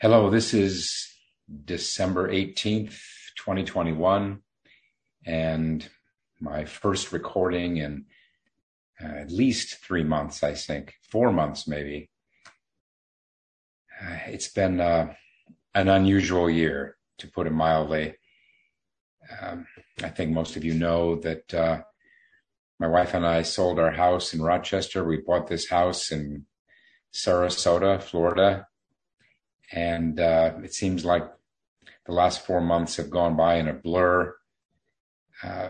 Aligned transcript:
Hello, 0.00 0.30
this 0.30 0.54
is 0.54 1.12
December 1.64 2.30
18th, 2.30 3.00
2021, 3.36 4.40
and 5.26 5.90
my 6.38 6.66
first 6.66 7.10
recording 7.10 7.78
in 7.78 8.04
uh, 9.02 9.08
at 9.08 9.32
least 9.32 9.84
three 9.84 10.04
months, 10.04 10.44
I 10.44 10.54
think, 10.54 10.94
four 11.10 11.32
months 11.32 11.66
maybe. 11.66 12.10
Uh, 14.00 14.18
it's 14.28 14.46
been 14.50 14.80
uh, 14.80 15.14
an 15.74 15.88
unusual 15.88 16.48
year, 16.48 16.96
to 17.18 17.26
put 17.26 17.48
it 17.48 17.52
mildly. 17.52 18.14
Um, 19.42 19.66
I 20.00 20.10
think 20.10 20.30
most 20.30 20.54
of 20.54 20.62
you 20.62 20.74
know 20.74 21.16
that 21.16 21.52
uh, 21.52 21.82
my 22.78 22.86
wife 22.86 23.14
and 23.14 23.26
I 23.26 23.42
sold 23.42 23.80
our 23.80 23.90
house 23.90 24.32
in 24.32 24.42
Rochester. 24.42 25.04
We 25.04 25.16
bought 25.16 25.48
this 25.48 25.68
house 25.68 26.12
in 26.12 26.46
Sarasota, 27.12 28.00
Florida, 28.00 28.67
and 29.72 30.18
uh, 30.18 30.52
it 30.62 30.72
seems 30.72 31.04
like 31.04 31.24
the 32.06 32.12
last 32.12 32.44
four 32.44 32.60
months 32.60 32.96
have 32.96 33.10
gone 33.10 33.36
by 33.36 33.56
in 33.56 33.68
a 33.68 33.74
blur 33.74 34.34
uh, 35.42 35.68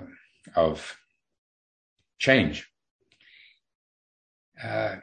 of 0.54 0.96
change. 2.18 2.68
Uh, 4.62 4.96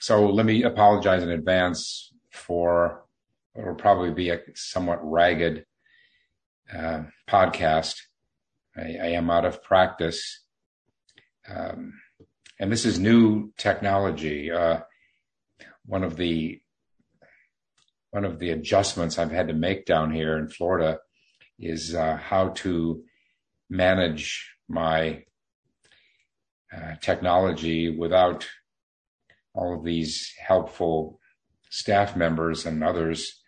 so 0.00 0.26
let 0.26 0.46
me 0.46 0.62
apologize 0.62 1.22
in 1.22 1.30
advance 1.30 2.12
for 2.30 3.04
what 3.52 3.66
will 3.66 3.74
probably 3.74 4.10
be 4.10 4.30
a 4.30 4.40
somewhat 4.54 5.00
ragged 5.02 5.64
uh, 6.72 7.02
podcast. 7.28 7.96
I, 8.76 8.80
I, 8.80 9.06
am 9.08 9.30
out 9.30 9.44
of 9.44 9.62
practice. 9.62 10.44
Um, 11.48 11.94
and 12.60 12.70
this 12.70 12.84
is 12.84 12.98
new 12.98 13.52
technology. 13.56 14.50
Uh, 14.50 14.80
one 15.86 16.04
of 16.04 16.16
the 16.16 16.60
one 18.18 18.24
of 18.24 18.40
the 18.40 18.50
adjustments 18.50 19.16
I've 19.16 19.30
had 19.30 19.46
to 19.46 19.54
make 19.54 19.86
down 19.86 20.12
here 20.12 20.38
in 20.38 20.48
Florida 20.48 20.98
is 21.56 21.94
uh, 21.94 22.16
how 22.16 22.48
to 22.64 23.04
manage 23.70 24.56
my 24.68 25.22
uh, 26.76 26.96
technology 27.00 27.96
without 27.96 28.48
all 29.54 29.72
of 29.72 29.84
these 29.84 30.32
helpful 30.44 31.20
staff 31.70 32.16
members 32.16 32.66
and 32.66 32.82
others 32.82 33.40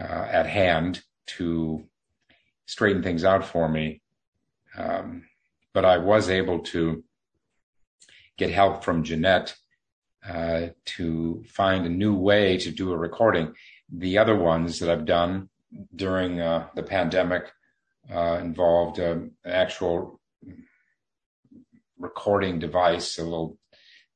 uh, 0.00 0.28
at 0.30 0.46
hand 0.46 1.02
to 1.38 1.82
straighten 2.66 3.02
things 3.02 3.24
out 3.24 3.44
for 3.44 3.68
me. 3.68 4.00
Um, 4.76 5.24
but 5.74 5.84
I 5.84 5.98
was 5.98 6.30
able 6.30 6.60
to 6.74 7.02
get 8.36 8.50
help 8.50 8.84
from 8.84 9.02
Jeanette 9.02 9.56
uh, 10.24 10.68
to 10.84 11.42
find 11.48 11.84
a 11.84 11.88
new 12.04 12.14
way 12.14 12.58
to 12.58 12.70
do 12.70 12.92
a 12.92 12.96
recording 12.96 13.54
the 13.92 14.18
other 14.18 14.36
ones 14.36 14.78
that 14.78 14.90
I've 14.90 15.06
done 15.06 15.48
during 15.94 16.40
uh, 16.40 16.68
the 16.74 16.82
pandemic 16.82 17.50
uh, 18.12 18.38
involved 18.40 19.00
um, 19.00 19.32
an 19.44 19.52
actual 19.52 20.20
recording 21.98 22.58
device, 22.58 23.18
a 23.18 23.24
little 23.24 23.58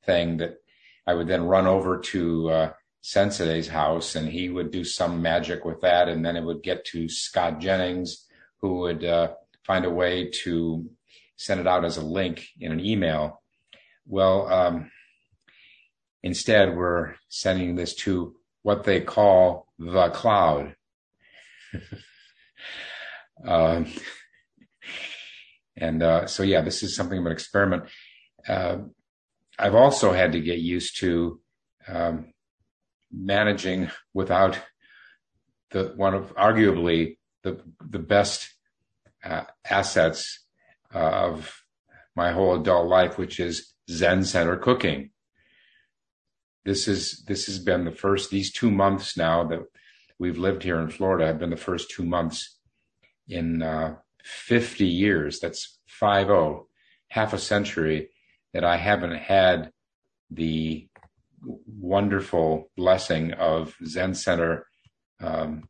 thing 0.05 0.37
that 0.37 0.57
I 1.05 1.13
would 1.13 1.27
then 1.27 1.43
run 1.43 1.67
over 1.67 1.99
to 1.99 2.49
uh, 2.49 2.73
Sensei's 3.01 3.67
house, 3.67 4.15
and 4.15 4.27
he 4.29 4.49
would 4.49 4.71
do 4.71 4.83
some 4.83 5.21
magic 5.21 5.65
with 5.65 5.81
that, 5.81 6.07
and 6.07 6.25
then 6.25 6.37
it 6.37 6.43
would 6.43 6.63
get 6.63 6.85
to 6.85 7.09
Scott 7.09 7.59
Jennings, 7.59 8.25
who 8.61 8.79
would 8.79 9.03
uh, 9.03 9.33
find 9.65 9.85
a 9.85 9.89
way 9.89 10.29
to 10.43 10.89
send 11.35 11.59
it 11.59 11.67
out 11.67 11.83
as 11.83 11.97
a 11.97 12.05
link 12.05 12.47
in 12.59 12.71
an 12.71 12.79
email. 12.79 13.41
Well, 14.05 14.47
um, 14.51 14.91
instead, 16.21 16.75
we're 16.75 17.15
sending 17.27 17.75
this 17.75 17.93
to 17.95 18.35
what 18.63 18.83
they 18.85 19.01
call 19.01 19.67
the 19.77 20.09
cloud. 20.09 20.75
um, 23.45 23.87
and 25.77 26.01
uh, 26.01 26.25
so, 26.25 26.43
yeah, 26.43 26.61
this 26.61 26.81
is 26.81 26.95
something 26.95 27.19
of 27.19 27.25
an 27.25 27.31
experiment. 27.31 27.83
Uh, 28.47 28.77
I've 29.59 29.75
also 29.75 30.11
had 30.13 30.31
to 30.31 30.41
get 30.41 30.59
used 30.59 30.99
to 30.99 31.39
um, 31.87 32.33
managing 33.11 33.91
without 34.13 34.59
the 35.71 35.93
one 35.95 36.13
of 36.13 36.33
arguably 36.35 37.17
the 37.43 37.61
the 37.81 37.99
best 37.99 38.53
uh, 39.23 39.43
assets 39.69 40.45
of 40.91 41.63
my 42.15 42.31
whole 42.31 42.59
adult 42.59 42.87
life, 42.87 43.17
which 43.17 43.39
is 43.39 43.73
Zen 43.89 44.23
Center 44.23 44.55
cooking 44.55 45.11
this 46.65 46.87
is 46.87 47.23
this 47.27 47.45
has 47.47 47.59
been 47.59 47.85
the 47.85 47.91
first 47.91 48.29
these 48.29 48.51
two 48.51 48.71
months 48.71 49.17
now 49.17 49.43
that 49.43 49.59
we've 50.17 50.37
lived 50.37 50.63
here 50.63 50.79
in 50.79 50.89
Florida 50.89 51.25
have 51.27 51.39
been 51.39 51.49
the 51.49 51.57
first 51.57 51.89
two 51.89 52.05
months 52.05 52.57
in 53.27 53.61
uh, 53.61 53.95
50 54.23 54.85
years. 54.85 55.39
That's 55.39 55.79
five 55.87 56.29
oh, 56.29 56.67
half 57.09 57.33
a 57.33 57.37
century 57.37 58.09
that 58.53 58.63
I 58.63 58.77
haven't 58.77 59.15
had 59.15 59.71
the 60.29 60.87
wonderful 61.67 62.71
blessing 62.77 63.33
of 63.33 63.75
Zen 63.85 64.13
Center 64.13 64.67
um, 65.19 65.67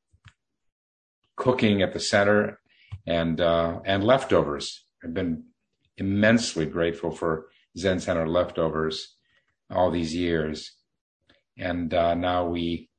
cooking 1.35 1.81
at 1.81 1.93
the 1.93 1.99
center 1.99 2.59
and 3.07 3.41
uh, 3.41 3.79
and 3.85 4.03
leftovers. 4.03 4.85
I've 5.03 5.13
been 5.13 5.45
immensely 5.97 6.65
grateful 6.65 7.11
for 7.11 7.47
Zen 7.77 7.99
Center 7.99 8.27
leftovers 8.27 9.15
all 9.71 9.89
these 9.89 10.15
years 10.15 10.75
and 11.58 11.94
uh, 11.94 12.14
now 12.14 12.47
we 12.47 12.90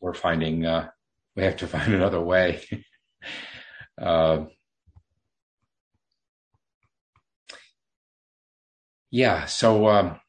we're 0.00 0.14
finding 0.14 0.64
uh, 0.64 0.88
we 1.34 1.44
have 1.44 1.56
to 1.56 1.66
find 1.74 1.94
another 1.94 2.20
way. 2.20 2.62
uh, 4.00 4.44
yeah, 9.10 9.46
so 9.46 9.88
um, 9.88 10.20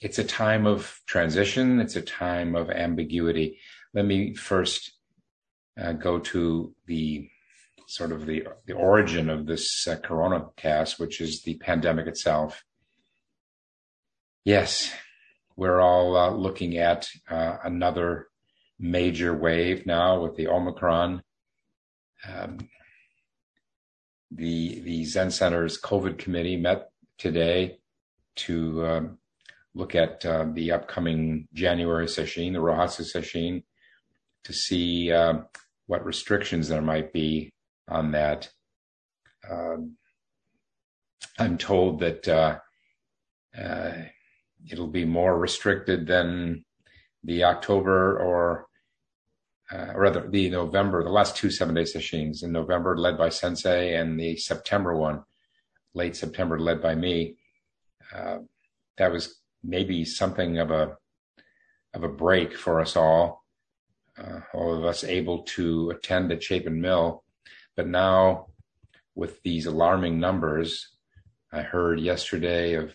it's 0.00 0.18
a 0.18 0.24
time 0.24 0.66
of 0.66 1.00
transition. 1.06 1.80
It's 1.80 1.96
a 1.96 2.02
time 2.02 2.54
of 2.56 2.70
ambiguity. 2.70 3.58
Let 3.94 4.04
me 4.04 4.34
first 4.34 4.92
uh, 5.80 5.92
go 5.92 6.18
to 6.18 6.74
the 6.86 7.28
sort 7.86 8.12
of 8.12 8.26
the 8.26 8.46
the 8.66 8.72
origin 8.72 9.28
of 9.28 9.46
this 9.46 9.86
uh, 9.86 9.96
Corona 9.96 10.46
cast, 10.56 10.98
which 10.98 11.20
is 11.20 11.42
the 11.42 11.56
pandemic 11.58 12.06
itself. 12.06 12.64
Yes, 14.44 14.92
we're 15.56 15.80
all 15.80 16.16
uh, 16.16 16.30
looking 16.30 16.78
at 16.78 17.08
uh, 17.30 17.56
another 17.64 18.28
major 18.78 19.34
wave 19.34 19.86
now 19.86 20.22
with 20.22 20.36
the 20.36 20.48
Omicron. 20.48 21.22
Um, 22.28 22.68
the 24.30 24.80
the 24.80 25.04
Zen 25.04 25.30
Center's 25.30 25.80
COVID 25.80 26.18
committee 26.18 26.56
met 26.56 26.90
today 27.18 27.78
to 28.36 28.86
um, 28.86 29.18
look 29.74 29.94
at 29.94 30.24
uh, 30.24 30.46
the 30.52 30.72
upcoming 30.72 31.48
January 31.52 32.08
session, 32.08 32.52
the 32.52 32.58
Rohatsu 32.58 33.04
session, 33.04 33.62
to 34.44 34.52
see 34.52 35.12
um, 35.12 35.46
what 35.86 36.04
restrictions 36.04 36.68
there 36.68 36.82
might 36.82 37.12
be 37.12 37.52
on 37.88 38.12
that. 38.12 38.50
Um, 39.48 39.96
I'm 41.38 41.58
told 41.58 42.00
that 42.00 42.28
uh, 42.28 42.58
uh, 43.58 43.92
it'll 44.70 44.88
be 44.88 45.04
more 45.04 45.38
restricted 45.38 46.06
than 46.06 46.64
the 47.24 47.44
October 47.44 48.18
or 48.18 48.66
uh, 49.72 49.92
rather 49.94 50.28
the 50.28 50.50
November, 50.50 51.02
the 51.02 51.10
last 51.10 51.36
two 51.36 51.50
seven 51.50 51.74
day 51.74 51.84
sessions 51.84 52.42
in 52.42 52.52
November 52.52 52.96
led 52.96 53.16
by 53.16 53.28
Sensei 53.28 53.94
and 53.94 54.20
the 54.20 54.36
September 54.36 54.94
one, 54.94 55.22
late 55.94 56.14
September 56.14 56.58
led 56.58 56.82
by 56.82 56.94
me. 56.94 57.36
Uh, 58.14 58.38
that 58.98 59.10
was 59.10 59.40
maybe 59.64 60.04
something 60.04 60.58
of 60.58 60.70
a 60.70 60.96
of 61.94 62.02
a 62.04 62.08
break 62.08 62.56
for 62.56 62.80
us 62.80 62.96
all, 62.96 63.44
uh, 64.18 64.40
all 64.54 64.74
of 64.74 64.84
us 64.84 65.04
able 65.04 65.42
to 65.42 65.90
attend 65.90 66.32
at 66.32 66.42
Chapin 66.42 66.80
Mill. 66.80 67.22
But 67.76 67.86
now, 67.86 68.48
with 69.14 69.42
these 69.42 69.66
alarming 69.66 70.18
numbers, 70.18 70.88
I 71.52 71.60
heard 71.60 72.00
yesterday 72.00 72.74
of 72.74 72.94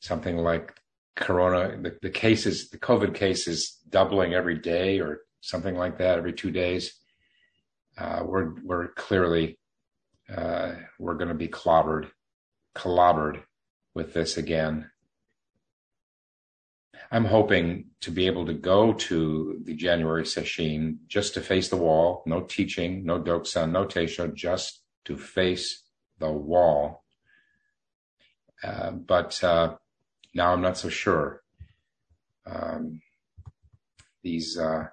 something 0.00 0.36
like 0.36 0.74
corona, 1.16 1.76
the, 1.80 1.98
the 2.02 2.10
cases, 2.10 2.70
the 2.70 2.78
COVID 2.78 3.14
cases 3.14 3.78
doubling 3.88 4.34
every 4.34 4.58
day 4.58 5.00
or 5.00 5.20
something 5.40 5.74
like 5.74 5.98
that 5.98 6.18
every 6.18 6.32
two 6.32 6.50
days. 6.50 6.94
Uh, 7.98 8.20
we're 8.24 8.52
we're 8.62 8.88
clearly 8.88 9.58
uh, 10.34 10.72
we're 10.98 11.14
going 11.14 11.28
to 11.28 11.34
be 11.34 11.48
clobbered, 11.48 12.10
clobbered 12.74 13.42
with 13.94 14.12
this 14.12 14.36
again. 14.36 14.90
I'm 17.10 17.24
hoping 17.24 17.86
to 18.00 18.10
be 18.10 18.26
able 18.26 18.46
to 18.46 18.54
go 18.54 18.92
to 18.92 19.60
the 19.62 19.74
January 19.74 20.26
session 20.26 21.00
just 21.06 21.34
to 21.34 21.40
face 21.40 21.68
the 21.68 21.76
wall, 21.76 22.22
no 22.26 22.42
teaching, 22.42 23.04
no 23.04 23.20
dokusan, 23.20 23.70
no 23.70 23.84
teisho, 23.84 24.34
just 24.34 24.82
to 25.04 25.16
face 25.16 25.84
the 26.18 26.30
wall. 26.30 27.04
Uh, 28.62 28.90
but 28.90 29.42
uh, 29.44 29.76
now 30.36 30.52
I'm 30.52 30.60
not 30.60 30.76
so 30.76 30.90
sure. 30.90 31.42
Um, 32.46 33.00
these 34.22 34.58
uh, 34.58 34.84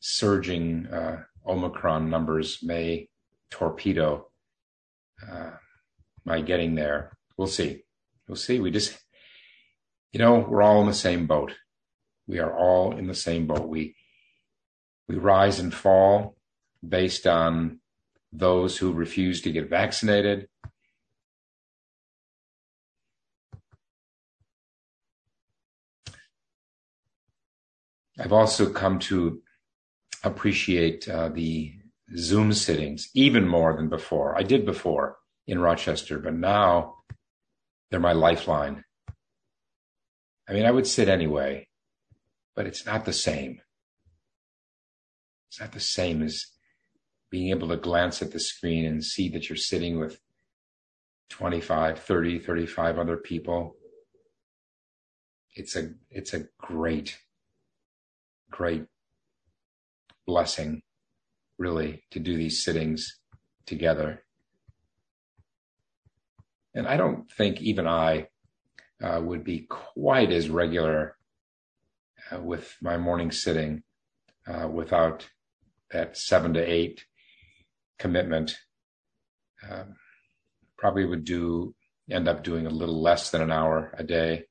surging 0.00 0.86
uh, 0.88 1.22
Omicron 1.46 2.10
numbers 2.10 2.58
may 2.62 3.08
torpedo 3.50 4.26
uh, 5.30 5.52
my 6.24 6.40
getting 6.40 6.74
there. 6.74 7.16
We'll 7.36 7.46
see. 7.46 7.84
We'll 8.26 8.36
see. 8.36 8.58
We 8.58 8.70
just, 8.70 8.98
you 10.12 10.18
know, 10.18 10.38
we're 10.38 10.62
all 10.62 10.80
in 10.80 10.88
the 10.88 10.94
same 10.94 11.26
boat. 11.26 11.52
We 12.26 12.40
are 12.40 12.56
all 12.56 12.96
in 12.96 13.06
the 13.06 13.14
same 13.14 13.46
boat. 13.46 13.68
We 13.68 13.94
we 15.06 15.16
rise 15.16 15.60
and 15.60 15.72
fall 15.72 16.36
based 16.86 17.26
on 17.26 17.80
those 18.32 18.78
who 18.78 18.92
refuse 18.92 19.42
to 19.42 19.52
get 19.52 19.68
vaccinated. 19.70 20.48
I've 28.18 28.32
also 28.32 28.70
come 28.70 28.98
to 29.00 29.42
appreciate 30.22 31.08
uh, 31.08 31.28
the 31.28 31.72
Zoom 32.16 32.52
sittings 32.52 33.08
even 33.14 33.48
more 33.48 33.74
than 33.76 33.88
before. 33.88 34.38
I 34.38 34.42
did 34.42 34.64
before 34.64 35.16
in 35.46 35.58
Rochester, 35.58 36.18
but 36.18 36.34
now 36.34 36.96
they're 37.90 38.00
my 38.00 38.12
lifeline. 38.12 38.84
I 40.48 40.52
mean, 40.52 40.66
I 40.66 40.70
would 40.70 40.86
sit 40.86 41.08
anyway, 41.08 41.68
but 42.54 42.66
it's 42.66 42.86
not 42.86 43.04
the 43.04 43.12
same. 43.12 43.60
It's 45.48 45.60
not 45.60 45.72
the 45.72 45.80
same 45.80 46.22
as 46.22 46.46
being 47.30 47.50
able 47.50 47.68
to 47.68 47.76
glance 47.76 48.22
at 48.22 48.32
the 48.32 48.40
screen 48.40 48.84
and 48.84 49.02
see 49.02 49.28
that 49.30 49.48
you're 49.48 49.56
sitting 49.56 49.98
with 49.98 50.20
25, 51.30 51.98
30, 51.98 52.38
35 52.38 52.98
other 52.98 53.16
people. 53.16 53.76
It's 55.54 55.74
a, 55.76 55.90
it's 56.10 56.34
a 56.34 56.46
great, 56.58 57.18
great 58.54 58.84
blessing, 60.26 60.80
really, 61.58 62.04
to 62.12 62.20
do 62.20 62.36
these 62.36 62.62
sittings 62.62 63.18
together. 63.66 64.22
And 66.72 66.86
I 66.86 66.96
don't 66.96 67.28
think 67.30 67.60
even 67.60 67.88
I 67.88 68.28
uh, 69.02 69.20
would 69.20 69.42
be 69.42 69.66
quite 69.68 70.30
as 70.30 70.48
regular 70.48 71.16
uh, 72.30 72.40
with 72.40 72.76
my 72.80 72.96
morning 72.96 73.32
sitting 73.32 73.82
uh, 74.46 74.68
without 74.68 75.28
that 75.90 76.16
seven 76.16 76.54
to 76.54 76.62
eight 76.62 77.04
commitment. 77.98 78.56
Um, 79.68 79.96
probably 80.78 81.06
would 81.06 81.24
do 81.24 81.74
end 82.08 82.28
up 82.28 82.44
doing 82.44 82.66
a 82.66 82.70
little 82.70 83.02
less 83.02 83.30
than 83.30 83.40
an 83.40 83.50
hour 83.50 83.92
a 83.98 84.04
day. 84.04 84.44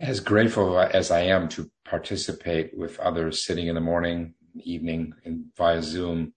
As 0.00 0.20
grateful 0.20 0.78
as 0.78 1.10
I 1.10 1.22
am 1.22 1.48
to 1.50 1.70
participate 1.84 2.76
with 2.76 2.98
others 3.00 3.44
sitting 3.44 3.66
in 3.66 3.74
the 3.74 3.80
morning, 3.80 4.34
evening, 4.62 5.12
and 5.24 5.46
via 5.56 5.82
Zoom, 5.82 6.34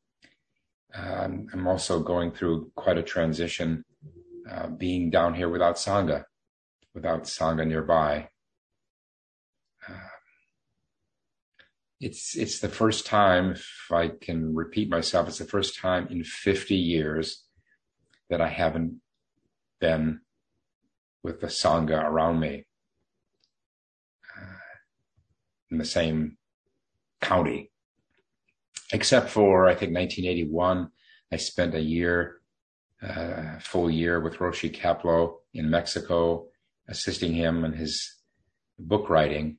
um, 0.95 1.47
I'm 1.53 1.67
also 1.67 2.01
going 2.01 2.31
through 2.31 2.71
quite 2.75 2.97
a 2.97 3.03
transition, 3.03 3.85
uh, 4.49 4.67
being 4.67 5.09
down 5.09 5.35
here 5.35 5.49
without 5.49 5.75
Sangha, 5.75 6.25
without 6.93 7.23
Sangha 7.23 7.67
nearby. 7.67 8.29
it's 12.01 12.35
it's 12.35 12.59
the 12.59 12.67
first 12.69 13.05
time, 13.05 13.51
if 13.51 13.91
I 13.91 14.09
can 14.09 14.55
repeat 14.55 14.89
myself, 14.89 15.27
it's 15.27 15.37
the 15.37 15.45
first 15.45 15.77
time 15.79 16.07
in 16.09 16.23
50 16.23 16.75
years 16.75 17.45
that 18.29 18.41
I 18.41 18.47
haven't 18.47 19.01
been 19.79 20.21
with 21.23 21.41
the 21.41 21.47
sangha 21.47 22.03
around 22.03 22.39
me 22.39 22.65
uh, 24.35 24.57
in 25.71 25.77
the 25.77 25.85
same 25.85 26.37
county, 27.21 27.71
except 28.91 29.29
for 29.29 29.67
I 29.67 29.75
think 29.75 29.93
1981. 29.95 30.91
I 31.31 31.37
spent 31.37 31.75
a 31.75 31.81
year, 31.81 32.41
uh, 33.01 33.59
full 33.59 33.89
year 33.89 34.19
with 34.19 34.37
Roshi 34.37 34.69
Kapleau 34.69 35.37
in 35.53 35.69
Mexico, 35.69 36.47
assisting 36.89 37.33
him 37.33 37.63
in 37.63 37.71
his 37.71 38.15
book 38.77 39.09
writing. 39.09 39.57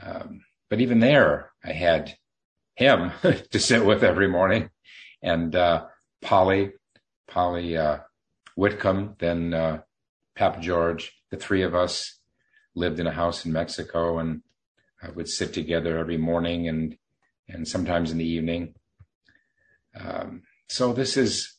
Um, 0.00 0.42
but 0.70 0.80
even 0.80 1.00
there, 1.00 1.50
I 1.64 1.72
had 1.72 2.16
him 2.76 3.10
to 3.22 3.58
sit 3.58 3.84
with 3.84 4.04
every 4.04 4.28
morning, 4.28 4.70
and 5.22 5.54
uh, 5.56 5.86
Polly, 6.22 6.72
Polly 7.26 7.76
uh, 7.76 7.98
Whitcomb, 8.54 9.16
then 9.18 9.54
uh, 9.54 9.80
George. 10.60 11.12
The 11.30 11.36
three 11.36 11.62
of 11.62 11.74
us 11.74 12.20
lived 12.74 13.00
in 13.00 13.06
a 13.06 13.12
house 13.12 13.44
in 13.44 13.52
Mexico, 13.52 14.18
and 14.18 14.42
I 15.02 15.10
would 15.10 15.28
sit 15.28 15.52
together 15.52 15.98
every 15.98 16.16
morning 16.16 16.68
and 16.68 16.96
and 17.48 17.66
sometimes 17.66 18.10
in 18.10 18.18
the 18.18 18.28
evening. 18.28 18.74
Um, 19.98 20.42
so 20.68 20.92
this 20.92 21.16
is 21.16 21.54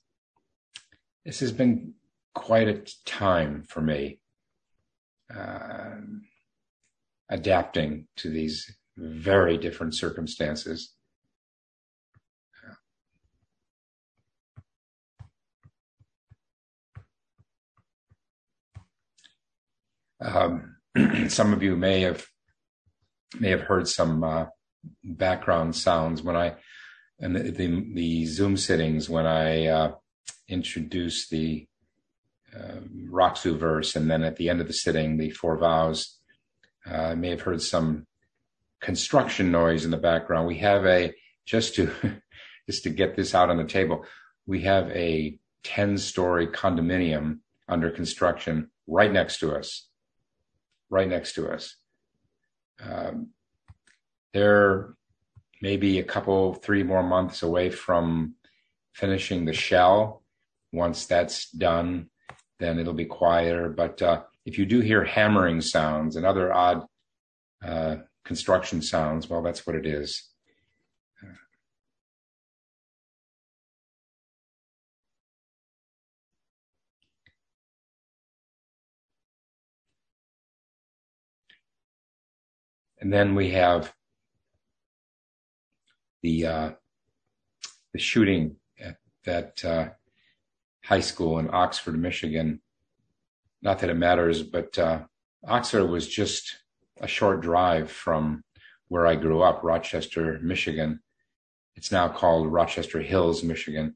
this 1.26 1.40
has 1.40 1.52
been 1.52 1.94
quite 2.34 2.68
a 2.68 2.84
time 3.06 3.64
for 3.64 3.82
me, 3.82 4.20
uh, 5.36 5.96
adapting 7.30 8.08
to 8.18 8.30
these 8.30 8.76
very 8.96 9.58
different 9.58 9.96
circumstances. 9.96 10.94
Um, 20.20 20.78
some 21.28 21.54
of 21.54 21.62
you 21.62 21.76
may 21.76 22.02
have 22.02 22.26
may 23.40 23.50
have 23.50 23.62
heard 23.62 23.88
some 23.88 24.24
uh, 24.24 24.46
background 25.04 25.76
sounds 25.76 26.22
when 26.22 26.36
I 26.36 26.56
and 27.20 27.36
the, 27.36 27.52
the, 27.52 27.86
the 27.94 28.26
Zoom 28.26 28.58
sittings 28.58 29.10
when 29.10 29.26
I 29.26 29.68
uh, 29.68 29.96
introduced 30.48 31.32
the 31.32 31.68
uh, 32.56 32.82
Rakusu 33.10 33.58
verse, 33.58 33.96
and 33.96 34.10
then 34.10 34.24
at 34.24 34.36
the 34.36 34.50
end 34.50 34.62
of 34.62 34.68
the 34.68 34.74
sitting, 34.74 35.18
the 35.18 35.32
four 35.32 35.58
vows. 35.58 36.18
Uh, 36.90 36.96
I 36.96 37.16
may 37.16 37.30
have 37.30 37.42
heard 37.42 37.62
some 37.62 38.06
construction 38.80 39.52
noise 39.52 39.84
in 39.84 39.92
the 39.92 39.98
background. 39.98 40.48
We 40.48 40.60
have 40.60 40.86
a 40.86 41.14
just 41.46 41.76
to 41.76 41.92
just 42.70 42.84
to 42.84 42.90
get 42.90 43.16
this 43.16 43.34
out 43.34 43.50
on 43.50 43.58
the 43.58 43.64
table. 43.64 44.06
We 44.46 44.62
have 44.62 44.90
a 44.92 45.40
10 45.64 45.98
story 45.98 46.48
condominium 46.48 47.40
under 47.68 47.90
construction 47.90 48.70
right 48.88 49.12
next 49.12 49.40
to 49.40 49.54
us, 49.54 49.88
right 50.90 51.08
next 51.08 51.34
to 51.34 51.50
us. 51.50 51.76
Um, 52.82 53.30
they're 54.34 54.94
maybe 55.62 56.00
a 56.00 56.04
couple, 56.04 56.54
three 56.54 56.84
more 56.84 57.04
months 57.04 57.44
away 57.44 57.70
from 57.70 58.36
finishing 58.94 59.46
the 59.46 59.54
shell. 59.54 60.24
Once 60.74 61.06
that's 61.06 61.50
done, 61.52 62.10
then 62.60 62.78
it'll 62.78 62.94
be 62.94 63.06
quieter. 63.06 63.70
But 63.70 64.02
uh, 64.02 64.24
if 64.46 64.58
you 64.58 64.66
do 64.66 64.80
hear 64.82 65.04
hammering 65.04 65.62
sounds 65.62 66.16
and 66.16 66.26
other 66.26 66.54
odd 66.54 66.86
uh, 67.66 67.98
construction 68.28 68.82
sounds. 68.82 69.30
Well, 69.30 69.42
that's 69.42 69.66
what 69.66 69.76
it 69.76 69.86
is. 69.86 70.30
And 83.00 83.14
then 83.14 83.36
we 83.36 83.52
have 83.52 83.94
the 86.24 86.46
uh, 86.46 86.72
the 87.94 88.00
shooting 88.00 88.58
at 88.80 88.98
that 89.26 89.64
uh, 89.64 89.90
high 90.84 91.00
school 91.00 91.40
in 91.40 91.50
Oxford, 91.54 91.98
Michigan. 91.98 92.62
Not 93.62 93.80
that 93.80 93.90
it 93.90 93.96
matters, 93.96 94.44
but 94.44 94.78
uh, 94.78 95.02
Oxford 95.48 95.86
was 95.86 96.08
just 96.08 96.58
a 97.00 97.08
short 97.08 97.42
drive 97.42 97.92
from 97.92 98.44
where 98.88 99.06
I 99.06 99.16
grew 99.16 99.42
up, 99.42 99.64
Rochester, 99.64 100.40
Michigan. 100.42 101.00
It's 101.76 101.92
now 101.92 102.08
called 102.08 102.52
Rochester 102.52 103.02
Hills, 103.02 103.44
Michigan. 103.44 103.96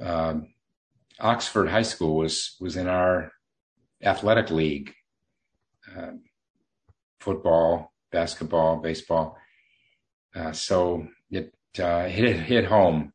Um, 0.00 0.54
Oxford 1.20 1.68
High 1.68 1.82
School 1.82 2.16
was 2.16 2.56
was 2.60 2.76
in 2.76 2.88
our 2.88 3.30
athletic 4.02 4.50
league, 4.50 4.92
uh, 5.96 6.12
football, 7.20 7.93
basketball, 8.14 8.76
baseball. 8.76 9.36
Uh, 10.34 10.52
so 10.52 11.06
it 11.30 11.52
uh, 11.78 12.04
hit 12.06 12.36
hit 12.36 12.64
home 12.64 13.12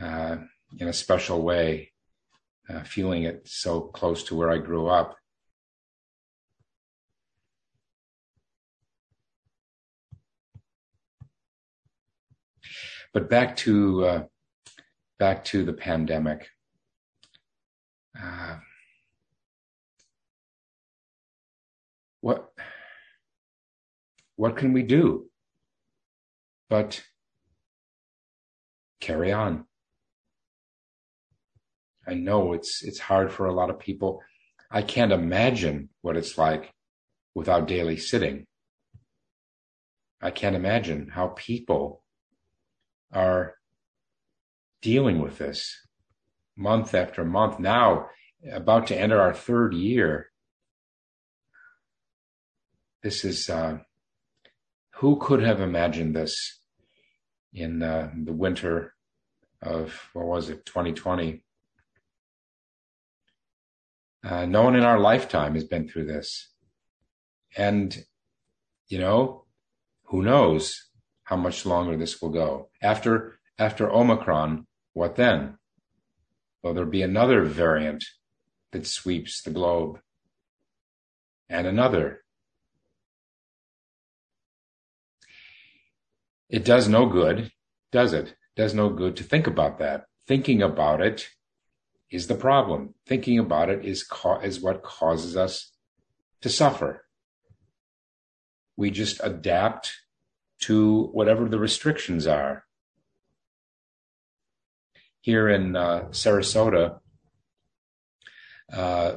uh, 0.00 0.36
in 0.78 0.88
a 0.88 0.92
special 0.92 1.40
way, 1.42 1.92
uh, 2.68 2.82
feeling 2.82 3.22
it 3.22 3.42
so 3.46 3.80
close 3.80 4.24
to 4.24 4.34
where 4.34 4.50
I 4.50 4.58
grew 4.58 4.88
up. 4.88 5.16
But 13.14 13.30
back 13.30 13.56
to 13.58 14.04
uh, 14.04 14.22
back 15.18 15.44
to 15.46 15.64
the 15.64 15.72
pandemic. 15.72 16.48
Uh, 18.20 18.56
what 22.20 22.47
what 24.38 24.56
can 24.56 24.72
we 24.72 24.84
do? 24.84 25.28
But 26.70 27.02
carry 29.00 29.32
on. 29.32 29.64
I 32.06 32.14
know 32.14 32.52
it's 32.52 32.84
it's 32.84 33.00
hard 33.00 33.32
for 33.32 33.46
a 33.46 33.52
lot 33.52 33.68
of 33.68 33.80
people. 33.80 34.22
I 34.70 34.82
can't 34.82 35.10
imagine 35.10 35.88
what 36.02 36.16
it's 36.16 36.38
like 36.38 36.72
without 37.34 37.66
daily 37.66 37.96
sitting. 37.96 38.46
I 40.22 40.30
can't 40.30 40.54
imagine 40.54 41.08
how 41.08 41.34
people 41.36 42.04
are 43.12 43.56
dealing 44.82 45.20
with 45.20 45.38
this 45.38 45.74
month 46.56 46.94
after 46.94 47.24
month. 47.24 47.58
Now, 47.58 48.06
about 48.52 48.86
to 48.86 48.96
enter 48.96 49.20
our 49.20 49.34
third 49.34 49.74
year. 49.74 50.30
This 53.02 53.24
is, 53.24 53.50
uh, 53.50 53.78
who 54.98 55.16
could 55.16 55.40
have 55.40 55.60
imagined 55.60 56.14
this 56.14 56.58
in 57.52 57.82
uh, 57.82 58.10
the 58.24 58.32
winter 58.32 58.94
of, 59.62 60.08
what 60.12 60.26
was 60.26 60.50
it, 60.50 60.66
2020? 60.66 61.44
Uh, 64.24 64.44
no 64.46 64.62
one 64.62 64.74
in 64.74 64.82
our 64.82 64.98
lifetime 64.98 65.54
has 65.54 65.62
been 65.62 65.88
through 65.88 66.04
this. 66.04 66.50
And, 67.56 67.96
you 68.88 68.98
know, 68.98 69.44
who 70.06 70.22
knows 70.22 70.88
how 71.22 71.36
much 71.36 71.64
longer 71.64 71.96
this 71.96 72.20
will 72.20 72.30
go. 72.30 72.68
After, 72.82 73.38
after 73.56 73.88
Omicron, 73.88 74.66
what 74.94 75.14
then? 75.14 75.58
Will 76.64 76.74
there 76.74 76.84
be 76.84 77.02
another 77.02 77.44
variant 77.44 78.04
that 78.72 78.84
sweeps 78.84 79.42
the 79.42 79.50
globe? 79.50 80.00
And 81.48 81.68
another. 81.68 82.24
It 86.48 86.64
does 86.64 86.88
no 86.88 87.06
good, 87.06 87.52
does 87.92 88.12
it? 88.12 88.34
Does 88.56 88.74
no 88.74 88.88
good 88.88 89.16
to 89.16 89.22
think 89.22 89.46
about 89.46 89.78
that. 89.78 90.06
Thinking 90.26 90.62
about 90.62 91.00
it 91.00 91.28
is 92.10 92.26
the 92.26 92.34
problem. 92.34 92.94
Thinking 93.06 93.38
about 93.38 93.68
it 93.68 93.84
is, 93.84 94.02
ca- 94.02 94.40
is 94.40 94.60
what 94.60 94.82
causes 94.82 95.36
us 95.36 95.72
to 96.40 96.48
suffer. 96.48 97.04
We 98.76 98.90
just 98.90 99.20
adapt 99.22 99.92
to 100.60 101.04
whatever 101.12 101.48
the 101.48 101.58
restrictions 101.58 102.26
are. 102.26 102.64
Here 105.20 105.48
in 105.48 105.76
uh, 105.76 106.06
Sarasota, 106.10 107.00
uh, 108.72 109.12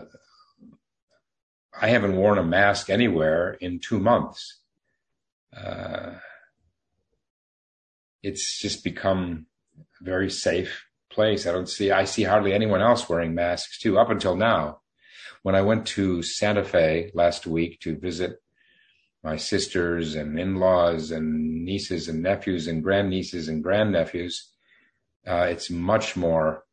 I 1.80 1.88
haven't 1.88 2.16
worn 2.16 2.38
a 2.38 2.44
mask 2.44 2.90
anywhere 2.90 3.54
in 3.54 3.80
two 3.80 4.00
months. 4.00 4.60
Uh, 5.56 6.16
it's 8.24 8.60
just 8.60 8.84
become 8.84 9.46
a 9.80 10.04
very 10.04 10.30
safe 10.30 10.86
place. 11.12 11.46
I 11.46 11.52
don't 11.52 11.70
see, 11.70 11.92
I 11.92 12.06
see 12.06 12.24
hardly 12.24 12.54
anyone 12.54 12.82
else 12.82 13.08
wearing 13.08 13.36
masks 13.36 13.80
too, 13.80 14.00
up 14.00 14.10
until 14.10 14.36
now. 14.36 14.82
When 15.44 15.56
I 15.56 15.62
went 15.62 15.88
to 15.88 16.22
Santa 16.22 16.64
Fe 16.64 17.12
last 17.14 17.48
week 17.48 17.80
to 17.82 17.98
visit 17.98 18.42
my 19.24 19.38
sisters 19.38 20.16
and 20.16 20.40
in-laws 20.40 21.12
and 21.12 21.66
nieces 21.66 22.08
and 22.08 22.22
nephews 22.22 22.68
and 22.68 22.84
grandnieces 22.84 23.50
and 23.50 23.64
grandnephews, 23.64 24.52
uh, 25.28 25.48
it's 25.50 25.70
much 25.70 26.16
more 26.16 26.64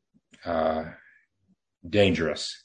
uh, 0.45 0.85
dangerous. 1.88 2.64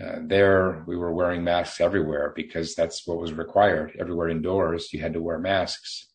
Uh, 0.00 0.20
there, 0.22 0.84
we 0.86 0.96
were 0.96 1.12
wearing 1.12 1.44
masks 1.44 1.80
everywhere 1.80 2.32
because 2.34 2.74
that's 2.74 3.06
what 3.06 3.18
was 3.18 3.32
required. 3.32 3.94
Everywhere 3.98 4.28
indoors, 4.28 4.92
you 4.92 5.00
had 5.00 5.12
to 5.12 5.22
wear 5.22 5.38
masks. 5.38 6.06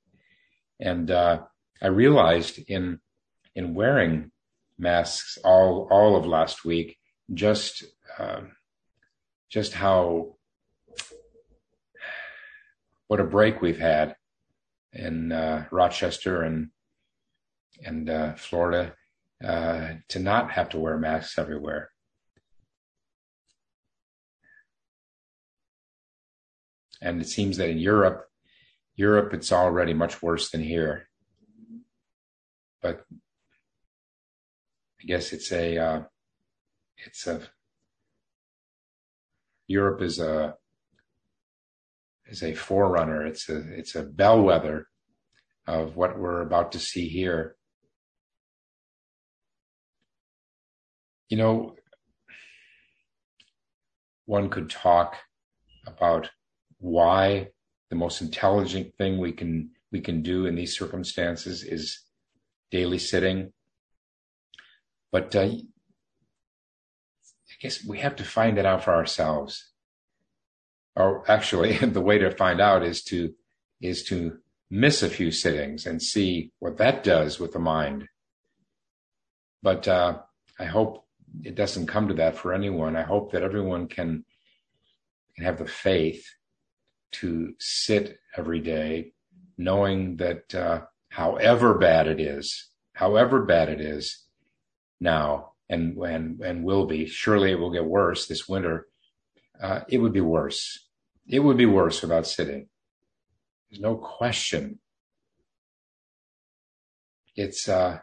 And 0.80 1.12
uh, 1.12 1.44
I 1.82 1.88
realized 1.88 2.60
in 2.68 3.00
in 3.56 3.74
wearing 3.74 4.32
masks 4.78 5.38
all 5.44 5.88
all 5.92 6.16
of 6.16 6.26
last 6.26 6.66
week 6.66 6.98
just 7.34 7.84
um, 8.20 8.52
just 9.50 9.74
how 9.74 10.38
what 13.08 13.20
a 13.20 13.24
break 13.24 13.62
we've 13.62 13.80
had 13.80 14.16
in 14.94 15.32
uh, 15.32 15.66
Rochester 15.72 16.44
and 16.44 16.70
and 17.84 18.10
uh, 18.10 18.36
Florida 18.36 18.94
uh, 19.44 19.94
to 20.10 20.20
not 20.20 20.52
have 20.52 20.70
to 20.70 20.80
wear 20.80 20.98
masks 20.98 21.38
everywhere. 21.38 21.92
And 27.02 27.22
it 27.22 27.28
seems 27.28 27.58
that 27.58 27.70
in 27.70 27.78
Europe, 27.78 28.26
Europe 28.96 29.34
it's 29.34 29.52
already 29.52 29.94
much 29.94 30.24
worse 30.24 30.50
than 30.50 30.64
here. 30.64 31.08
But 32.82 33.06
I 35.02 35.06
guess 35.06 35.34
it's 35.34 35.52
a 35.52 35.78
uh, 35.78 36.02
it's 36.98 37.28
a 37.28 37.42
Europe 39.68 40.02
is 40.02 40.20
a 40.20 40.56
is 42.28 42.44
a 42.44 42.54
forerunner. 42.54 43.26
It's 43.26 43.50
a 43.50 43.58
it's 43.74 43.96
a 43.96 44.04
bellwether 44.04 44.88
of 45.68 45.96
what 45.96 46.18
we're 46.18 46.42
about 46.42 46.72
to 46.74 46.80
see 46.80 47.08
here. 47.10 47.56
You 51.30 51.38
know, 51.38 51.76
one 54.26 54.50
could 54.50 54.70
talk 54.70 55.16
about 55.86 56.30
why 56.80 57.48
the 57.90 57.96
most 57.96 58.22
intelligent 58.22 58.96
thing 58.98 59.18
we 59.18 59.32
can 59.32 59.72
we 59.92 60.02
can 60.02 60.22
do 60.22 60.46
in 60.46 60.56
these 60.56 60.78
circumstances 60.78 61.64
is 61.64 62.07
daily 62.72 63.00
sitting. 63.00 63.54
But 65.12 65.36
uh, 65.36 65.50
I 65.50 65.62
guess 67.62 67.84
we 67.84 68.00
have 68.00 68.16
to 68.18 68.24
find 68.24 68.58
it 68.58 68.66
out 68.66 68.84
for 68.84 68.94
ourselves. 68.94 69.72
Or 70.96 71.30
actually 71.30 71.78
the 71.78 72.02
way 72.02 72.18
to 72.18 72.32
find 72.32 72.60
out 72.62 72.84
is 72.84 73.04
to 73.06 73.34
is 73.80 74.04
to 74.06 74.40
miss 74.70 75.04
a 75.04 75.10
few 75.10 75.32
sittings 75.32 75.86
and 75.86 76.02
see 76.02 76.52
what 76.60 76.78
that 76.78 77.04
does 77.04 77.40
with 77.40 77.54
the 77.54 77.60
mind. 77.60 78.08
But 79.62 79.88
uh, 79.88 80.20
i 80.60 80.66
hope 80.66 81.06
it 81.44 81.56
doesn't 81.56 81.88
come 81.88 82.08
to 82.08 82.16
that 82.16 82.38
for 82.38 82.54
anyone. 82.54 82.96
I 82.96 83.04
hope 83.04 83.32
that 83.32 83.44
everyone 83.44 83.88
can 83.88 84.26
can 85.36 85.46
have 85.46 85.60
the 85.60 85.68
faith 85.68 86.26
to 87.12 87.54
sit 87.60 88.20
every 88.36 88.60
day 88.60 89.14
knowing 89.58 90.18
that 90.18 90.54
uh, 90.54 90.82
however 91.18 91.70
bad 91.78 92.08
it 92.08 92.20
is 92.20 92.70
however 92.94 93.44
bad 93.44 93.70
it 93.70 93.82
is 93.82 94.26
now 95.00 95.52
and 95.70 95.98
and 95.98 96.40
and 96.42 96.64
will 96.64 96.86
be 96.86 97.06
surely 97.06 97.52
it 97.52 97.60
will 97.60 97.72
get 97.78 97.86
worse 97.86 98.28
this 98.28 98.48
winter 98.48 98.88
uh, 99.62 99.82
it 99.90 99.98
would 99.98 100.14
be 100.14 100.22
worse 100.22 100.88
it 101.28 101.40
would 101.40 101.58
be 101.58 101.66
worse 101.66 102.02
without 102.02 102.26
sitting. 102.26 102.70
There's 103.70 103.82
no 103.82 103.96
question. 103.96 104.80
It's 107.36 107.68
uh 107.70 108.00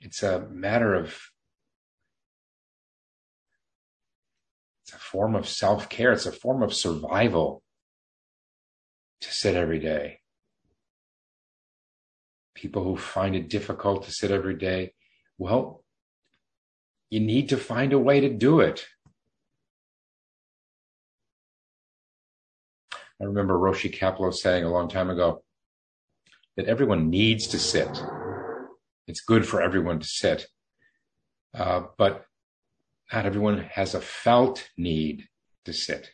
it's 0.00 0.22
a 0.22 0.46
matter 0.50 0.94
of 0.94 1.18
it's 4.84 4.94
a 4.94 4.98
form 4.98 5.34
of 5.34 5.48
self-care, 5.48 6.12
it's 6.12 6.26
a 6.26 6.32
form 6.32 6.62
of 6.62 6.74
survival 6.74 7.62
to 9.22 9.32
sit 9.32 9.56
every 9.56 9.78
day. 9.78 10.21
People 12.54 12.84
who 12.84 12.96
find 12.96 13.34
it 13.34 13.48
difficult 13.48 14.04
to 14.04 14.12
sit 14.12 14.30
every 14.30 14.54
day, 14.54 14.94
well, 15.38 15.84
you 17.10 17.20
need 17.20 17.48
to 17.50 17.56
find 17.56 17.92
a 17.92 17.98
way 17.98 18.20
to 18.20 18.28
do 18.28 18.60
it. 18.60 18.86
I 23.20 23.24
remember 23.24 23.58
Roshi 23.58 23.96
Kapleau 23.96 24.32
saying 24.32 24.64
a 24.64 24.70
long 24.70 24.88
time 24.88 25.10
ago 25.10 25.42
that 26.56 26.66
everyone 26.66 27.10
needs 27.10 27.46
to 27.48 27.58
sit. 27.58 28.02
It's 29.06 29.20
good 29.20 29.46
for 29.46 29.62
everyone 29.62 30.00
to 30.00 30.06
sit. 30.06 30.46
Uh, 31.54 31.82
but 31.98 32.24
not 33.12 33.26
everyone 33.26 33.58
has 33.58 33.94
a 33.94 34.00
felt 34.00 34.70
need 34.76 35.28
to 35.64 35.72
sit. 35.72 36.10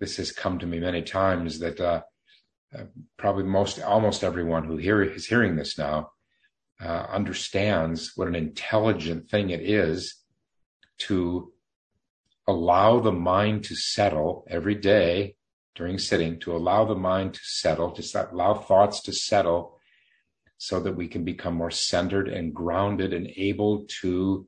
This 0.00 0.16
has 0.16 0.32
come 0.32 0.58
to 0.58 0.66
me 0.66 0.80
many 0.80 1.02
times 1.02 1.58
that 1.60 1.80
uh, 1.80 2.02
probably 3.16 3.44
most, 3.44 3.80
almost 3.80 4.24
everyone 4.24 4.64
who 4.64 4.76
hear, 4.76 5.02
is 5.02 5.26
hearing 5.26 5.56
this 5.56 5.78
now 5.78 6.10
uh, 6.82 7.06
understands 7.08 8.12
what 8.16 8.28
an 8.28 8.34
intelligent 8.34 9.28
thing 9.30 9.50
it 9.50 9.60
is 9.60 10.16
to 10.98 11.52
allow 12.46 13.00
the 13.00 13.12
mind 13.12 13.64
to 13.64 13.74
settle 13.74 14.44
every 14.48 14.74
day 14.74 15.36
during 15.74 15.98
sitting, 15.98 16.38
to 16.40 16.54
allow 16.54 16.84
the 16.84 16.94
mind 16.94 17.34
to 17.34 17.40
settle, 17.42 17.90
to 17.90 18.28
allow 18.30 18.54
thoughts 18.54 19.02
to 19.02 19.12
settle 19.12 19.80
so 20.58 20.80
that 20.80 20.96
we 20.96 21.08
can 21.08 21.24
become 21.24 21.54
more 21.54 21.70
centered 21.70 22.28
and 22.28 22.54
grounded 22.54 23.12
and 23.12 23.28
able 23.36 23.86
to 24.00 24.46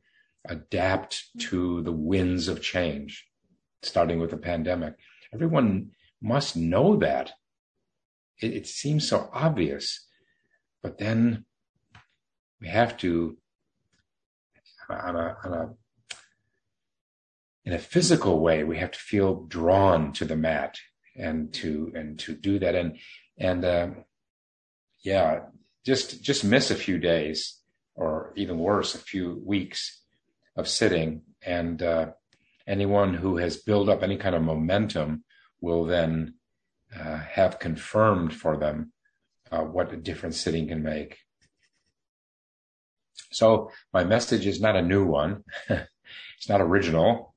adapt 0.48 1.24
to 1.38 1.82
the 1.82 1.92
winds 1.92 2.48
of 2.48 2.62
change, 2.62 3.26
starting 3.82 4.20
with 4.20 4.30
the 4.30 4.36
pandemic. 4.36 4.94
Everyone 5.34 5.90
must 6.22 6.56
know 6.56 6.96
that. 6.96 7.32
It, 8.40 8.52
it 8.54 8.66
seems 8.66 9.08
so 9.08 9.30
obvious, 9.32 10.06
but 10.82 10.98
then 10.98 11.44
we 12.60 12.68
have 12.68 12.96
to, 12.98 13.36
on 14.88 15.16
a, 15.16 15.36
on 15.44 15.52
a, 15.52 15.74
in 17.64 17.72
a 17.72 17.78
physical 17.78 18.40
way, 18.40 18.62
we 18.62 18.78
have 18.78 18.92
to 18.92 18.98
feel 18.98 19.44
drawn 19.46 20.12
to 20.12 20.24
the 20.24 20.36
mat 20.36 20.78
and 21.16 21.52
to 21.54 21.90
and 21.94 22.18
to 22.20 22.34
do 22.34 22.58
that. 22.60 22.74
And 22.74 22.98
and 23.38 23.64
uh, 23.64 23.88
yeah, 25.02 25.40
just 25.84 26.22
just 26.22 26.44
miss 26.44 26.70
a 26.70 26.76
few 26.76 26.98
days 26.98 27.60
or 27.96 28.32
even 28.36 28.58
worse, 28.58 28.94
a 28.94 28.98
few 28.98 29.42
weeks 29.44 30.02
of 30.56 30.68
sitting. 30.68 31.22
And 31.42 31.82
uh, 31.82 32.12
anyone 32.66 33.14
who 33.14 33.38
has 33.38 33.56
built 33.56 33.88
up 33.88 34.02
any 34.02 34.16
kind 34.16 34.34
of 34.34 34.42
momentum 34.42 35.24
will 35.60 35.84
then 35.84 36.34
uh, 36.98 37.18
have 37.18 37.58
confirmed 37.58 38.34
for 38.34 38.56
them 38.56 38.92
uh, 39.50 39.62
what 39.62 39.92
a 39.92 39.96
difference 39.96 40.40
sitting 40.40 40.68
can 40.68 40.82
make. 40.82 41.18
So 43.32 43.70
my 43.92 44.04
message 44.04 44.46
is 44.46 44.60
not 44.60 44.76
a 44.76 44.82
new 44.82 45.04
one. 45.04 45.44
it's 45.68 46.48
not 46.48 46.60
original. 46.60 47.34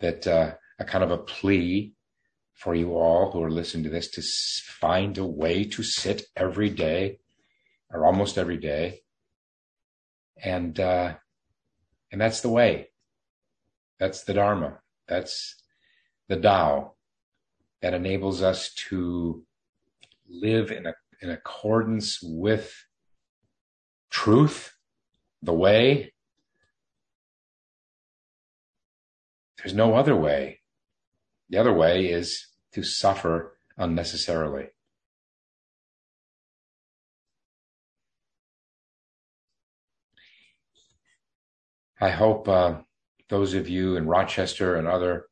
That 0.00 0.26
uh, 0.26 0.54
a 0.78 0.84
kind 0.84 1.04
of 1.04 1.10
a 1.10 1.18
plea 1.18 1.92
for 2.52 2.74
you 2.74 2.94
all 2.94 3.30
who 3.30 3.42
are 3.42 3.50
listening 3.50 3.84
to 3.84 3.90
this 3.90 4.10
to 4.12 4.22
find 4.22 5.18
a 5.18 5.26
way 5.26 5.64
to 5.64 5.82
sit 5.82 6.22
every 6.36 6.70
day 6.70 7.18
or 7.90 8.06
almost 8.06 8.38
every 8.38 8.56
day. 8.56 9.00
And, 10.42 10.78
uh, 10.78 11.14
and 12.10 12.20
that's 12.20 12.40
the 12.40 12.48
way. 12.48 12.90
That's 13.98 14.24
the 14.24 14.34
Dharma. 14.34 14.78
That's 15.06 15.56
the 16.28 16.36
Tao 16.36 16.94
that 17.84 17.92
enables 17.92 18.40
us 18.40 18.72
to 18.72 19.44
live 20.26 20.70
in, 20.70 20.86
a, 20.86 20.94
in 21.20 21.28
accordance 21.28 22.18
with 22.22 22.86
truth, 24.08 24.72
the 25.42 25.52
way. 25.52 26.14
There's 29.58 29.74
no 29.74 29.96
other 29.96 30.16
way. 30.16 30.60
The 31.50 31.58
other 31.58 31.74
way 31.74 32.06
is 32.06 32.46
to 32.72 32.82
suffer 32.82 33.58
unnecessarily. 33.76 34.68
I 42.00 42.08
hope 42.08 42.48
uh, 42.48 42.76
those 43.28 43.52
of 43.52 43.68
you 43.68 43.96
in 43.96 44.06
Rochester 44.06 44.74
and 44.74 44.88
other 44.88 45.26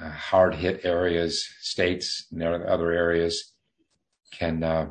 uh, 0.00 0.10
hard 0.10 0.54
hit 0.54 0.84
areas, 0.84 1.48
states, 1.60 2.26
and 2.32 2.42
other 2.42 2.92
areas 2.92 3.52
can 4.32 4.62
uh, 4.62 4.90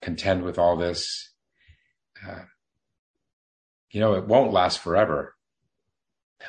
contend 0.00 0.42
with 0.42 0.58
all 0.58 0.76
this. 0.76 1.32
Uh, 2.26 2.42
you 3.90 4.00
know, 4.00 4.14
it 4.14 4.26
won't 4.26 4.52
last 4.52 4.80
forever. 4.80 5.34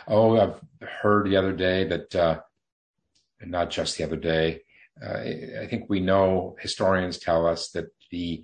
Oh, 0.08 0.40
I've 0.40 0.88
heard 1.02 1.26
the 1.26 1.38
other 1.38 1.54
day 1.54 1.86
that, 1.86 2.16
uh, 2.16 2.40
not 3.42 3.70
just 3.70 3.98
the 3.98 4.04
other 4.04 4.18
day, 4.18 4.62
uh, 5.02 5.18
I 5.62 5.68
think 5.70 5.86
we 5.88 6.00
know 6.00 6.56
historians 6.60 7.18
tell 7.18 7.48
us 7.48 7.70
that 7.70 7.88
the 8.12 8.44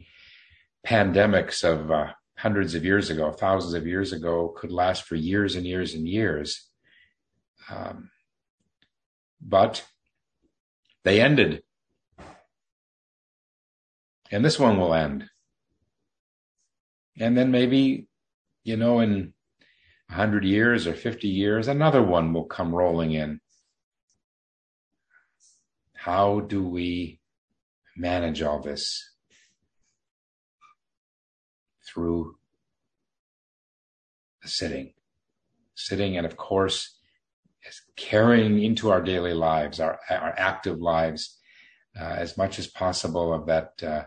pandemics 0.86 1.64
of 1.64 1.92
uh, 1.92 2.14
hundreds 2.38 2.76
of 2.76 2.86
years 2.86 3.10
ago, 3.10 3.32
thousands 3.32 3.74
of 3.74 3.88
years 3.88 4.14
ago, 4.14 4.54
could 4.56 4.72
last 4.72 5.04
for 5.04 5.16
years 5.16 5.56
and 5.56 5.66
years 5.66 5.94
and 5.94 6.08
years. 6.08 6.70
Um, 7.70 8.10
but 9.48 9.86
they 11.04 11.22
ended. 11.22 11.64
And 14.32 14.44
this 14.44 14.60
one 14.60 14.78
will 14.80 14.94
end. 14.94 15.30
And 17.20 17.38
then 17.38 17.52
maybe, 17.52 18.08
you 18.64 18.76
know, 18.76 19.00
in 19.00 19.34
100 20.08 20.44
years 20.44 20.88
or 20.88 20.94
50 20.94 21.28
years, 21.28 21.68
another 21.68 22.02
one 22.02 22.34
will 22.34 22.46
come 22.46 22.74
rolling 22.74 23.12
in. 23.12 23.40
How 25.94 26.40
do 26.40 26.68
we 26.68 27.20
manage 27.96 28.42
all 28.42 28.60
this? 28.60 29.16
through 31.96 32.36
the 34.42 34.50
sitting. 34.50 34.94
Sitting, 35.76 36.18
and 36.18 36.26
of 36.26 36.38
course, 36.38 36.95
carrying 37.96 38.62
into 38.62 38.90
our 38.92 39.02
daily 39.02 39.34
lives, 39.34 39.80
our, 39.80 40.00
our 40.10 40.34
active 40.38 40.80
lives, 40.80 41.38
uh, 42.00 42.04
as 42.04 42.38
much 42.38 42.60
as 42.60 42.68
possible 42.68 43.34
of 43.34 43.46
that 43.46 43.72
uh, 43.84 44.04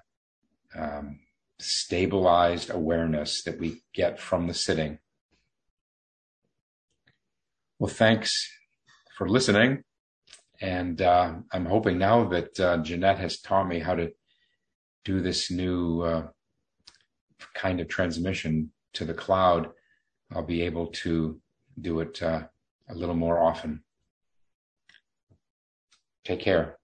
um, 0.76 1.20
stabilized 1.58 2.70
awareness 2.70 3.42
that 3.44 3.58
we 3.58 3.82
get 3.94 4.20
from 4.20 4.46
the 4.46 4.54
sitting. 4.54 4.98
Well, 7.78 7.88
thanks 7.88 8.48
for 9.16 9.28
listening. 9.28 9.84
And 10.60 11.00
uh, 11.00 11.34
I'm 11.52 11.66
hoping 11.66 11.98
now 11.98 12.28
that 12.28 12.58
uh, 12.58 12.78
Jeanette 12.78 13.18
has 13.18 13.40
taught 13.40 13.68
me 13.68 13.78
how 13.78 13.94
to 13.94 14.10
do 15.04 15.20
this 15.20 15.50
new 15.50 16.02
uh, 16.02 16.26
kind 17.54 17.80
of 17.80 17.88
transmission 17.88 18.72
to 18.94 19.04
the 19.04 19.14
cloud, 19.14 19.68
I'll 20.32 20.42
be 20.42 20.62
able 20.62 20.88
to 20.88 21.40
do 21.80 22.00
it 22.00 22.22
uh, 22.22 22.44
a 22.88 22.94
little 22.94 23.14
more 23.14 23.38
often. 23.40 23.82
Take 26.24 26.40
care. 26.40 26.77